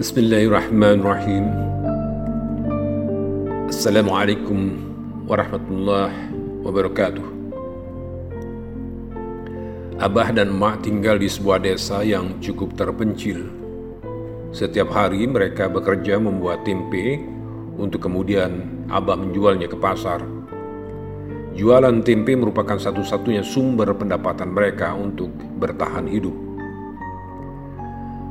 Bismillahirrahmanirrahim. 0.00 1.44
Assalamualaikum 3.68 4.80
warahmatullahi 5.28 6.16
wabarakatuh. 6.64 7.26
Abah 10.00 10.32
dan 10.32 10.56
Mak 10.56 10.88
tinggal 10.88 11.20
di 11.20 11.28
sebuah 11.28 11.60
desa 11.60 12.00
yang 12.00 12.40
cukup 12.40 12.80
terpencil. 12.80 13.44
Setiap 14.56 14.88
hari 14.88 15.28
mereka 15.28 15.68
bekerja 15.68 16.16
membuat 16.16 16.64
tempe 16.64 17.20
Untuk 17.76 18.00
kemudian 18.00 18.88
Abah 18.88 19.20
menjualnya 19.20 19.68
ke 19.68 19.76
pasar. 19.76 20.24
Jualan 21.52 22.00
tempe 22.00 22.32
merupakan 22.40 22.80
satu-satunya 22.80 23.44
sumber 23.44 23.92
pendapatan 23.92 24.48
mereka 24.48 24.96
untuk 24.96 25.28
bertahan 25.60 26.08
hidup 26.08 26.49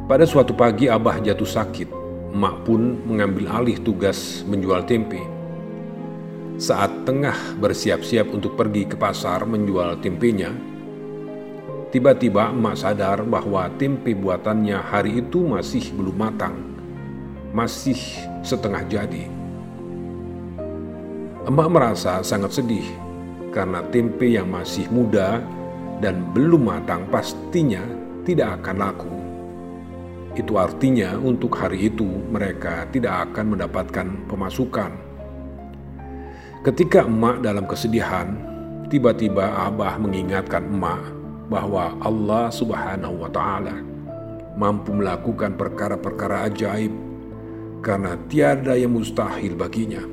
pada 0.09 0.25
suatu 0.25 0.57
pagi 0.57 0.89
Abah 0.89 1.21
jatuh 1.21 1.45
sakit, 1.45 1.85
emak 2.33 2.65
pun 2.65 2.97
mengambil 3.05 3.61
alih 3.61 3.77
tugas 3.77 4.41
menjual 4.49 4.81
tempe. 4.89 5.21
Saat 6.57 7.05
tengah 7.05 7.37
bersiap-siap 7.61 8.33
untuk 8.33 8.57
pergi 8.57 8.89
ke 8.89 8.97
pasar 8.97 9.45
menjual 9.45 10.01
tempenya, 10.01 10.49
tiba-tiba 11.93 12.49
emak 12.49 12.81
sadar 12.81 13.21
bahwa 13.21 13.69
tempe 13.77 14.17
buatannya 14.17 14.81
hari 14.81 15.21
itu 15.21 15.45
masih 15.45 15.85
belum 15.93 16.17
matang, 16.17 16.57
masih 17.53 18.01
setengah 18.41 18.81
jadi. 18.89 19.29
Emak 21.45 21.69
merasa 21.69 22.25
sangat 22.25 22.57
sedih 22.57 22.89
karena 23.53 23.85
tempe 23.93 24.25
yang 24.25 24.49
masih 24.49 24.89
muda 24.89 25.37
dan 26.01 26.25
belum 26.33 26.65
matang 26.65 27.05
pastinya 27.13 27.85
tidak 28.25 28.57
akan 28.57 28.77
laku. 28.81 29.18
Itu 30.37 30.61
artinya 30.61 31.17
untuk 31.17 31.57
hari 31.57 31.89
itu 31.89 32.05
mereka 32.05 32.85
tidak 32.93 33.29
akan 33.29 33.57
mendapatkan 33.57 34.07
pemasukan. 34.29 34.91
Ketika 36.59 37.07
emak 37.07 37.41
dalam 37.41 37.65
kesedihan, 37.65 38.35
tiba-tiba 38.91 39.69
Abah 39.69 39.97
mengingatkan 39.97 40.69
emak 40.69 41.01
bahwa 41.49 41.97
Allah 42.03 42.53
Subhanahu 42.53 43.25
wa 43.25 43.29
taala 43.31 43.73
mampu 44.59 44.93
melakukan 44.93 45.55
perkara-perkara 45.55 46.51
ajaib 46.51 46.91
karena 47.79 48.19
tiada 48.27 48.75
yang 48.75 48.93
mustahil 48.93 49.55
baginya. 49.55 50.03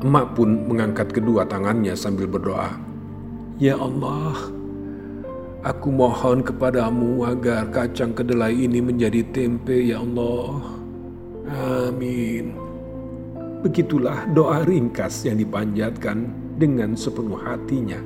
Emak 0.00 0.32
pun 0.32 0.64
mengangkat 0.64 1.12
kedua 1.12 1.44
tangannya 1.44 1.92
sambil 1.92 2.24
berdoa, 2.24 2.72
"Ya 3.60 3.76
Allah, 3.76 4.32
Aku 5.60 5.92
mohon 5.92 6.40
kepadamu 6.40 7.28
agar 7.28 7.68
kacang 7.68 8.16
kedelai 8.16 8.64
ini 8.64 8.80
menjadi 8.80 9.20
tempe 9.28 9.92
ya 9.92 10.00
Allah. 10.00 10.56
Amin. 11.84 12.56
Begitulah 13.60 14.24
doa 14.32 14.64
ringkas 14.64 15.28
yang 15.28 15.36
dipanjatkan 15.36 16.32
dengan 16.56 16.96
sepenuh 16.96 17.36
hatinya. 17.36 18.00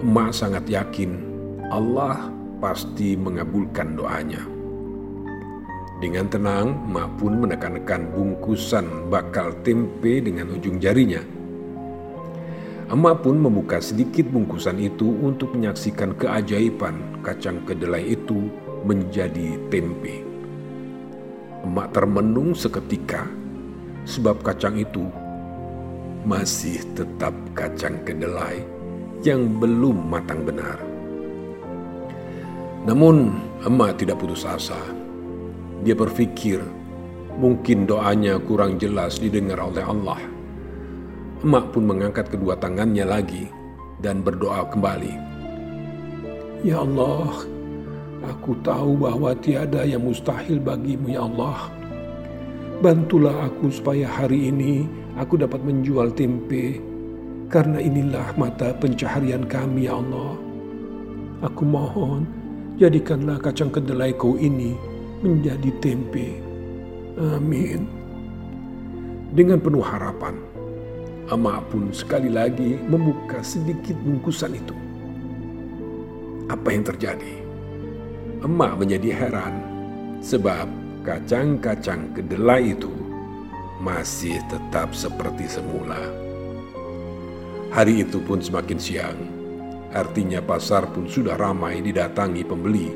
Emak 0.00 0.32
sangat 0.32 0.64
yakin 0.64 1.20
Allah 1.68 2.32
pasti 2.56 3.20
mengabulkan 3.20 3.92
doanya. 3.92 4.40
Dengan 6.00 6.24
tenang, 6.32 6.72
emak 6.88 7.20
pun 7.20 7.36
menekan-nekan 7.36 8.08
bungkusan 8.16 9.12
bakal 9.12 9.52
tempe 9.60 10.24
dengan 10.24 10.56
ujung 10.56 10.80
jarinya 10.80 11.35
Emak 12.86 13.26
pun 13.26 13.42
membuka 13.42 13.82
sedikit 13.82 14.30
bungkusan 14.30 14.78
itu 14.78 15.10
untuk 15.18 15.58
menyaksikan 15.58 16.14
keajaiban 16.14 17.18
kacang 17.18 17.58
kedelai 17.66 18.14
itu 18.14 18.46
menjadi 18.86 19.58
tempe. 19.74 20.22
Emak 21.66 21.90
termenung 21.90 22.54
seketika 22.54 23.26
sebab 24.06 24.38
kacang 24.46 24.78
itu 24.78 25.02
masih 26.22 26.78
tetap 26.94 27.34
kacang 27.58 27.98
kedelai 28.06 28.62
yang 29.26 29.58
belum 29.58 30.06
matang 30.06 30.46
benar. 30.46 30.78
Namun 32.86 33.34
emak 33.66 33.98
tidak 33.98 34.22
putus 34.22 34.46
asa. 34.46 34.78
Dia 35.82 35.98
berpikir 35.98 36.62
mungkin 37.34 37.82
doanya 37.82 38.38
kurang 38.38 38.78
jelas 38.78 39.18
didengar 39.18 39.58
oleh 39.58 39.82
Allah 39.82 40.35
Emak 41.46 41.70
pun 41.70 41.86
mengangkat 41.86 42.26
kedua 42.26 42.58
tangannya 42.58 43.06
lagi 43.06 43.46
dan 44.02 44.18
berdoa 44.18 44.66
kembali. 44.66 45.14
Ya 46.66 46.82
Allah, 46.82 47.46
aku 48.26 48.58
tahu 48.66 48.98
bahwa 48.98 49.30
tiada 49.38 49.86
yang 49.86 50.02
mustahil 50.02 50.58
bagimu 50.58 51.14
ya 51.14 51.22
Allah. 51.22 51.70
Bantulah 52.82 53.46
aku 53.46 53.70
supaya 53.70 54.10
hari 54.10 54.50
ini 54.50 54.90
aku 55.14 55.38
dapat 55.38 55.62
menjual 55.62 56.10
tempe, 56.18 56.82
karena 57.46 57.78
inilah 57.78 58.34
mata 58.34 58.74
pencaharian 58.82 59.46
kami 59.46 59.86
ya 59.86 60.02
Allah. 60.02 60.34
Aku 61.46 61.62
mohon, 61.62 62.26
jadikanlah 62.74 63.38
kacang 63.38 63.70
kedelai 63.70 64.10
kau 64.18 64.34
ini 64.34 64.74
menjadi 65.22 65.70
tempe. 65.78 66.42
Amin. 67.22 67.86
Dengan 69.30 69.62
penuh 69.62 69.86
harapan, 69.86 70.34
Emak 71.26 71.74
pun 71.74 71.90
sekali 71.90 72.30
lagi 72.30 72.78
membuka 72.86 73.42
sedikit 73.42 73.98
bungkusan 73.98 74.54
itu. 74.54 74.70
Apa 76.46 76.70
yang 76.70 76.86
terjadi? 76.86 77.42
Emak 78.46 78.78
menjadi 78.78 79.10
heran 79.10 79.58
sebab 80.22 80.70
kacang-kacang 81.02 82.14
kedelai 82.14 82.78
itu 82.78 82.94
masih 83.82 84.38
tetap 84.46 84.94
seperti 84.94 85.50
semula. 85.50 85.98
Hari 87.74 88.06
itu 88.06 88.22
pun 88.22 88.38
semakin 88.38 88.78
siang, 88.78 89.18
artinya 89.90 90.38
pasar 90.38 90.86
pun 90.94 91.10
sudah 91.10 91.34
ramai 91.34 91.82
didatangi 91.82 92.46
pembeli. 92.46 92.94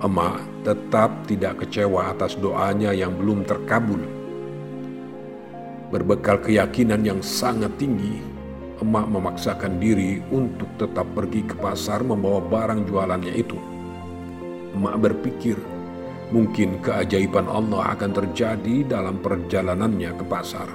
Emak 0.00 0.64
tetap 0.64 1.28
tidak 1.28 1.60
kecewa 1.60 2.08
atas 2.08 2.40
doanya 2.40 2.96
yang 2.96 3.12
belum 3.12 3.44
terkabul 3.44 4.13
Berbekal 5.94 6.42
keyakinan 6.42 7.06
yang 7.06 7.22
sangat 7.22 7.70
tinggi, 7.78 8.18
emak 8.82 9.06
memaksakan 9.14 9.78
diri 9.78 10.18
untuk 10.34 10.66
tetap 10.74 11.06
pergi 11.14 11.46
ke 11.46 11.54
pasar 11.54 12.02
membawa 12.02 12.42
barang 12.42 12.90
jualannya 12.90 13.30
itu. 13.30 13.54
Emak 14.74 14.98
berpikir, 14.98 15.54
mungkin 16.34 16.82
keajaiban 16.82 17.46
Allah 17.46 17.94
akan 17.94 18.10
terjadi 18.10 18.90
dalam 18.90 19.22
perjalanannya 19.22 20.10
ke 20.18 20.24
pasar. 20.26 20.66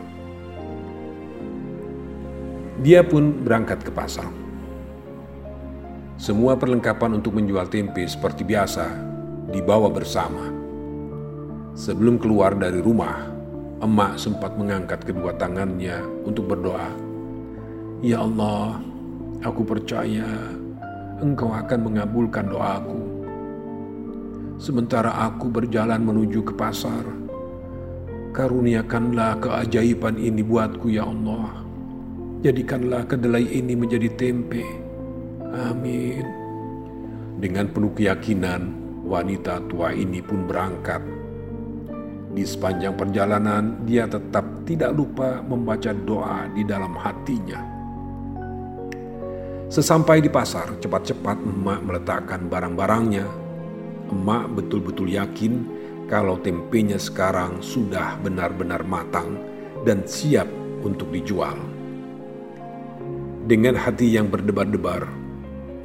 Dia 2.79 3.03
pun 3.03 3.43
berangkat 3.43 3.83
ke 3.83 3.91
pasar. 3.91 4.31
Semua 6.15 6.55
perlengkapan 6.55 7.19
untuk 7.19 7.35
menjual 7.35 7.67
tempe 7.67 8.07
seperti 8.07 8.47
biasa 8.47 8.87
dibawa 9.51 9.91
bersama. 9.91 10.47
Sebelum 11.75 12.23
keluar 12.23 12.55
dari 12.55 12.79
rumah, 12.79 13.38
Emak 13.79 14.19
sempat 14.19 14.59
mengangkat 14.59 15.07
kedua 15.07 15.31
tangannya 15.39 16.03
untuk 16.27 16.51
berdoa. 16.51 16.91
Ya 18.03 18.19
Allah, 18.19 18.75
aku 19.39 19.63
percaya 19.63 20.27
Engkau 21.23 21.47
akan 21.47 21.87
mengabulkan 21.87 22.51
doaku. 22.51 22.99
Sementara 24.59 25.15
aku 25.31 25.47
berjalan 25.47 26.03
menuju 26.03 26.43
ke 26.43 26.51
pasar, 26.59 27.07
karuniakanlah 28.35 29.39
keajaiban 29.39 30.19
ini 30.19 30.43
buatku 30.43 30.91
ya 30.91 31.07
Allah. 31.07 31.63
Jadikanlah 32.43 33.07
kedelai 33.07 33.47
ini 33.47 33.79
menjadi 33.79 34.11
tempe. 34.19 34.63
Amin. 35.55 36.27
Dengan 37.39 37.71
penuh 37.71 37.95
keyakinan, 37.95 38.75
wanita 39.07 39.63
tua 39.71 39.95
ini 39.95 40.19
pun 40.19 40.43
berangkat 40.43 40.99
di 42.29 42.45
sepanjang 42.45 42.93
perjalanan, 42.93 43.81
dia 43.89 44.05
tetap 44.05 44.45
tidak 44.69 44.93
lupa 44.93 45.41
membaca 45.41 45.89
doa 45.89 46.45
di 46.53 46.61
dalam 46.61 46.93
hatinya. 46.93 47.57
Sesampai 49.69 50.21
di 50.21 50.29
pasar, 50.29 50.77
cepat-cepat 50.77 51.37
emak 51.41 51.79
meletakkan 51.85 52.45
barang-barangnya. 52.45 53.25
Emak 54.09 54.45
betul-betul 54.57 55.13
yakin 55.13 55.65
kalau 56.09 56.41
tempenya 56.41 56.97
sekarang 56.97 57.61
sudah 57.61 58.17
benar-benar 58.21 58.81
matang 58.85 59.37
dan 59.85 60.05
siap 60.05 60.49
untuk 60.81 61.13
dijual. 61.13 61.57
Dengan 63.45 63.73
hati 63.73 64.09
yang 64.09 64.29
berdebar-debar, 64.29 65.05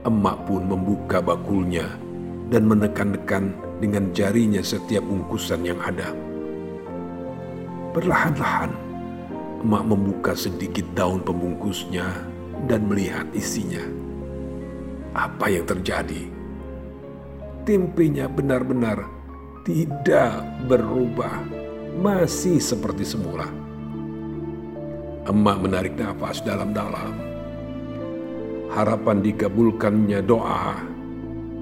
emak 0.05 0.45
pun 0.45 0.65
membuka 0.69 1.25
bakulnya 1.25 1.89
dan 2.53 2.69
menekan-nekan 2.69 3.57
dengan 3.81 4.13
jarinya 4.13 4.61
setiap 4.61 5.05
bungkusan 5.05 5.65
yang 5.65 5.81
ada. 5.81 6.13
Perlahan-lahan, 7.95 8.75
emak 9.63 9.85
membuka 9.87 10.35
sedikit 10.35 10.83
daun 10.99 11.23
pembungkusnya 11.23 12.03
dan 12.67 12.91
melihat 12.91 13.23
isinya. 13.31 13.87
Apa 15.15 15.47
yang 15.47 15.63
terjadi? 15.63 16.27
Tempenya 17.63 18.27
benar-benar 18.27 19.07
tidak 19.63 20.43
berubah, 20.67 21.39
masih 22.03 22.59
seperti 22.59 23.07
semula. 23.07 23.47
Emak 25.31 25.63
menarik 25.63 25.95
nafas 25.95 26.43
dalam-dalam. 26.43 27.15
Harapan 28.75 29.23
dikabulkannya 29.23 30.19
doa 30.27 30.83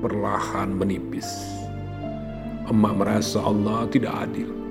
perlahan 0.01 0.81
menipis. 0.81 1.29
Emak 2.73 3.05
merasa 3.05 3.37
Allah 3.45 3.85
tidak 3.93 4.17
adil. 4.17 4.62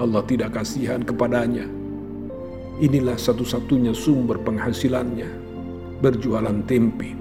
Allah 0.00 0.24
tidak 0.24 0.56
kasihan 0.56 1.04
kepadanya. 1.04 1.68
Inilah 2.80 3.20
satu-satunya 3.20 3.92
sumber 3.92 4.40
penghasilannya, 4.40 5.28
berjualan 6.00 6.64
tempe. 6.64 7.12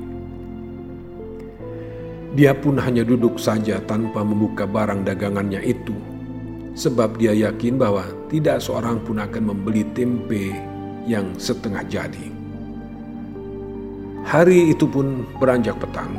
Dia 2.31 2.55
pun 2.55 2.79
hanya 2.79 3.03
duduk 3.03 3.35
saja 3.35 3.83
tanpa 3.83 4.23
membuka 4.23 4.63
barang 4.63 5.03
dagangannya 5.03 5.59
itu, 5.67 5.91
sebab 6.79 7.19
dia 7.19 7.35
yakin 7.35 7.75
bahwa 7.75 8.07
tidak 8.31 8.63
seorang 8.63 9.03
pun 9.03 9.19
akan 9.19 9.51
membeli 9.51 9.83
tempe 9.91 10.55
yang 11.03 11.35
setengah 11.35 11.83
jadi. 11.91 12.27
Hari 14.23 14.71
itu 14.71 14.87
pun 14.87 15.27
beranjak 15.43 15.75
petang, 15.83 16.15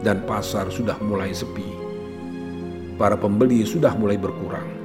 dan 0.00 0.24
pasar 0.24 0.72
sudah 0.72 0.96
mulai 1.04 1.36
sepi. 1.36 1.68
Para 2.96 3.14
pembeli 3.14 3.62
sudah 3.68 3.92
mulai 3.92 4.16
berkurang. 4.16 4.81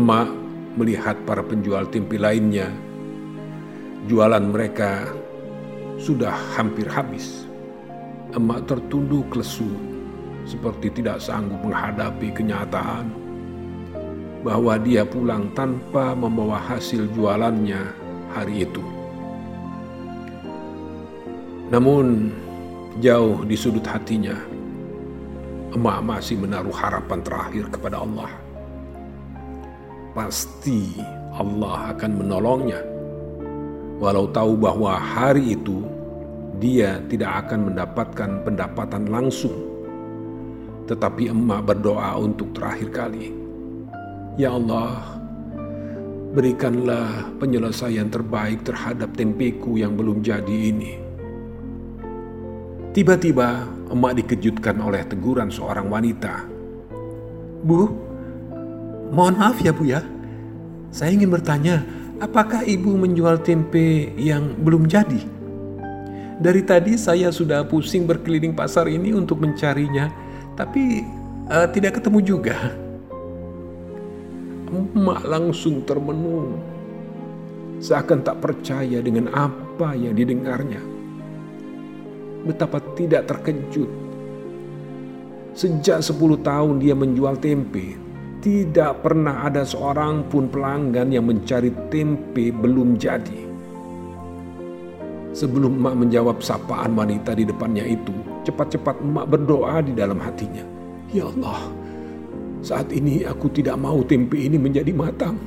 Emak 0.00 0.32
melihat 0.80 1.12
para 1.28 1.44
penjual 1.44 1.84
tempe 1.92 2.16
lainnya, 2.16 2.72
jualan 4.08 4.40
mereka 4.40 5.04
sudah 6.00 6.32
hampir 6.56 6.88
habis 6.88 7.44
emak 8.32 8.64
tertunduk 8.64 9.28
lesu 9.36 9.68
seperti 10.48 10.88
tidak 10.96 11.20
sanggup 11.20 11.60
menghadapi 11.60 12.32
kenyataan 12.32 13.12
bahwa 14.40 14.80
dia 14.80 15.04
pulang 15.04 15.52
tanpa 15.52 16.16
membawa 16.16 16.56
hasil 16.56 17.04
jualannya 17.12 17.84
hari 18.32 18.64
itu. 18.64 18.80
Namun 21.68 22.32
jauh 23.04 23.44
di 23.44 23.52
sudut 23.52 23.84
hatinya, 23.84 24.40
emak 25.76 26.00
masih 26.00 26.40
menaruh 26.40 26.72
harapan 26.72 27.20
terakhir 27.20 27.68
kepada 27.68 28.00
Allah. 28.00 28.48
Pasti 30.10 30.98
Allah 31.30 31.94
akan 31.94 32.12
menolongnya, 32.18 32.82
walau 34.02 34.26
tahu 34.26 34.58
bahwa 34.58 34.98
hari 34.98 35.54
itu 35.54 35.86
dia 36.58 36.98
tidak 37.06 37.46
akan 37.46 37.70
mendapatkan 37.70 38.30
pendapatan 38.42 39.06
langsung. 39.06 39.54
Tetapi 40.90 41.30
emak 41.30 41.70
berdoa 41.70 42.18
untuk 42.18 42.50
terakhir 42.58 42.90
kali. 42.90 43.30
Ya 44.34 44.50
Allah, 44.50 44.98
berikanlah 46.34 47.30
penyelesaian 47.38 48.10
terbaik 48.10 48.66
terhadap 48.66 49.14
tempeku 49.14 49.78
yang 49.78 49.94
belum 49.94 50.26
jadi 50.26 50.56
ini. 50.74 50.98
Tiba-tiba 52.90 53.62
emak 53.94 54.18
dikejutkan 54.18 54.74
oleh 54.82 55.06
teguran 55.06 55.54
seorang 55.54 55.86
wanita. 55.86 56.42
Bu, 57.62 58.09
mohon 59.10 59.36
maaf 59.38 59.58
ya 59.60 59.74
bu 59.74 59.84
ya. 59.86 60.00
Saya 60.90 61.14
ingin 61.14 61.30
bertanya, 61.30 61.86
apakah 62.18 62.66
ibu 62.66 62.94
menjual 62.98 63.42
tempe 63.46 64.10
yang 64.18 64.58
belum 64.58 64.90
jadi? 64.90 65.22
Dari 66.40 66.64
tadi 66.64 66.96
saya 66.96 67.28
sudah 67.28 67.68
pusing 67.68 68.08
berkeliling 68.08 68.56
pasar 68.56 68.88
ini 68.88 69.12
untuk 69.12 69.44
mencarinya, 69.44 70.08
tapi 70.56 71.04
uh, 71.52 71.68
tidak 71.68 72.00
ketemu 72.00 72.18
juga. 72.24 72.56
Emak 74.70 75.26
langsung 75.28 75.84
termenung, 75.84 76.58
seakan 77.82 78.24
tak 78.24 78.40
percaya 78.40 79.04
dengan 79.04 79.28
apa 79.36 79.92
yang 79.92 80.16
didengarnya. 80.16 80.80
Betapa 82.48 82.80
tidak 82.96 83.28
terkejut. 83.28 83.90
Sejak 85.52 86.00
10 86.00 86.40
tahun 86.40 86.80
dia 86.80 86.96
menjual 86.96 87.36
tempe, 87.36 87.98
tidak 88.40 89.04
pernah 89.04 89.44
ada 89.44 89.68
seorang 89.68 90.24
pun 90.32 90.48
pelanggan 90.48 91.12
yang 91.12 91.28
mencari 91.28 91.68
tempe 91.92 92.48
belum 92.48 92.96
jadi. 92.96 93.52
Sebelum 95.36 95.78
emak 95.78 95.94
menjawab 95.94 96.42
sapaan 96.42 96.96
wanita 96.96 97.36
di 97.36 97.46
depannya 97.46 97.86
itu, 97.86 98.10
cepat-cepat 98.48 98.98
emak 99.04 99.28
berdoa 99.30 99.84
di 99.84 99.92
dalam 99.94 100.18
hatinya. 100.18 100.64
Ya 101.12 101.28
Allah, 101.28 101.70
saat 102.64 102.90
ini 102.90 103.22
aku 103.28 103.52
tidak 103.52 103.78
mau 103.78 104.00
tempe 104.02 104.40
ini 104.40 104.56
menjadi 104.56 104.90
matang. 104.90 105.38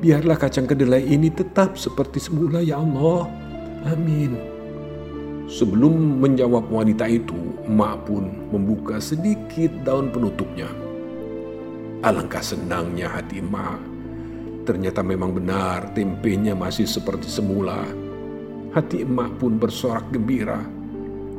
Biarlah 0.00 0.40
kacang 0.40 0.64
kedelai 0.64 1.04
ini 1.04 1.28
tetap 1.28 1.76
seperti 1.76 2.22
semula 2.22 2.64
ya 2.64 2.80
Allah. 2.80 3.28
Amin. 3.90 4.38
Sebelum 5.50 6.22
menjawab 6.22 6.70
wanita 6.70 7.10
itu, 7.10 7.36
emak 7.66 8.06
pun 8.06 8.30
membuka 8.54 9.02
sedikit 9.02 9.68
daun 9.84 10.08
penutupnya. 10.08 10.89
Alangkah 12.00 12.40
senangnya 12.40 13.12
hati 13.12 13.44
emak. 13.44 13.80
Ternyata 14.64 15.04
memang 15.04 15.36
benar 15.36 15.92
tempenya 15.92 16.52
masih 16.56 16.84
seperti 16.88 17.26
semula 17.26 17.84
Hati 18.70 19.02
emak 19.02 19.34
pun 19.42 19.58
bersorak 19.58 20.06
gembira. 20.14 20.62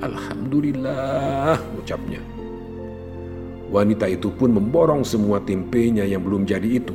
Alhamdulillah, 0.03 1.55
ucapnya. 1.79 2.19
Wanita 3.71 4.03
itu 4.11 4.27
pun 4.35 4.51
memborong 4.51 5.07
semua 5.07 5.39
tempenya 5.39 6.03
yang 6.03 6.27
belum 6.27 6.43
jadi 6.43 6.83
itu. 6.83 6.91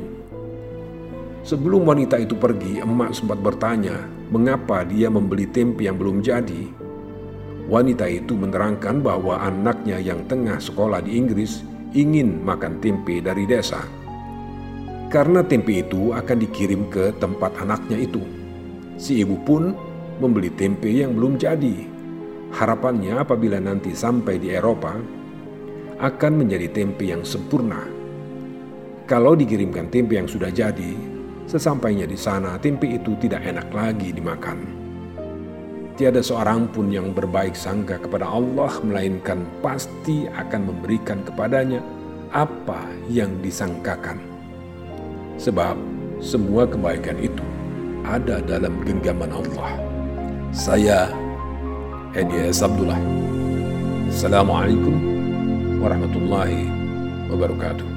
Sebelum 1.41 1.89
wanita 1.89 2.21
itu 2.21 2.37
pergi, 2.37 2.77
emak 2.85 3.17
sempat 3.17 3.41
bertanya 3.41 3.97
mengapa 4.29 4.85
dia 4.85 5.09
membeli 5.09 5.49
tempe 5.49 5.89
yang 5.89 5.97
belum 5.97 6.21
jadi. 6.21 6.69
Wanita 7.65 8.05
itu 8.05 8.37
menerangkan 8.37 9.01
bahwa 9.01 9.41
anaknya 9.41 9.97
yang 9.97 10.21
tengah 10.29 10.61
sekolah 10.61 11.01
di 11.01 11.17
Inggris 11.17 11.65
ingin 11.95 12.43
makan 12.43 12.83
tempe 12.83 13.23
dari 13.23 13.47
desa. 13.47 13.79
Karena 15.07 15.39
tempe 15.39 15.83
itu 15.83 16.11
akan 16.11 16.37
dikirim 16.43 16.91
ke 16.91 17.15
tempat 17.15 17.55
anaknya 17.63 18.03
itu. 18.03 18.19
Si 18.99 19.23
ibu 19.23 19.39
pun 19.47 19.71
membeli 20.19 20.51
tempe 20.51 20.91
yang 20.91 21.15
belum 21.15 21.39
jadi. 21.39 21.87
Harapannya 22.51 23.23
apabila 23.23 23.59
nanti 23.61 23.95
sampai 23.95 24.39
di 24.39 24.51
Eropa, 24.51 24.95
akan 25.97 26.33
menjadi 26.43 26.67
tempe 26.71 27.07
yang 27.07 27.23
sempurna. 27.23 27.87
Kalau 29.07 29.39
dikirimkan 29.39 29.87
tempe 29.87 30.19
yang 30.19 30.27
sudah 30.27 30.51
jadi, 30.51 30.91
sesampainya 31.47 32.03
di 32.03 32.19
sana 32.19 32.59
tempe 32.59 32.91
itu 32.91 33.15
tidak 33.23 33.47
enak 33.47 33.71
lagi 33.71 34.11
dimakan. 34.11 34.86
Tiada 35.97 36.21
seorang 36.21 36.69
pun 36.69 36.93
yang 36.93 37.09
berbaik 37.09 37.57
sangka 37.57 37.97
kepada 37.97 38.29
Allah 38.29 38.69
melainkan 38.85 39.41
pasti 39.65 40.29
akan 40.29 40.69
memberikan 40.69 41.25
kepadanya 41.25 41.81
apa 42.29 42.85
yang 43.09 43.33
disangkakan. 43.41 44.21
Sebab 45.41 45.73
semua 46.21 46.69
kebaikan 46.69 47.17
itu 47.17 47.41
ada 48.05 48.37
dalam 48.45 48.77
genggaman 48.85 49.33
Allah. 49.41 49.73
Saya 50.53 51.09
Edi 52.13 52.45
Abdullah. 52.45 53.01
Assalamualaikum 54.13 54.93
warahmatullahi 55.81 56.69
wabarakatuh. 57.33 57.96